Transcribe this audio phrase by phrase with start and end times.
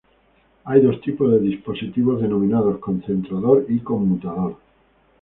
[0.63, 4.57] Hay dos tipos de dispositivos, denominados concentrador y conmutador.